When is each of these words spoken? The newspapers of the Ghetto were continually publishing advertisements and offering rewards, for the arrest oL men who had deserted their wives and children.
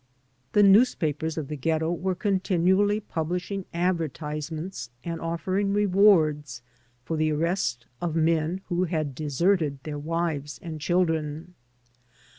The 0.53 0.63
newspapers 0.63 1.37
of 1.37 1.47
the 1.47 1.55
Ghetto 1.55 1.91
were 1.91 2.15
continually 2.15 2.99
publishing 3.01 3.65
advertisements 3.71 4.89
and 5.03 5.21
offering 5.21 5.73
rewards, 5.73 6.63
for 7.05 7.17
the 7.17 7.31
arrest 7.31 7.85
oL 8.01 8.13
men 8.13 8.61
who 8.69 8.85
had 8.85 9.13
deserted 9.13 9.77
their 9.83 9.99
wives 9.99 10.57
and 10.63 10.81
children. 10.81 11.53